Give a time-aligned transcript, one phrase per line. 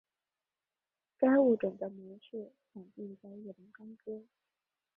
[1.15, 4.25] 该物种的模式产地在日本高知。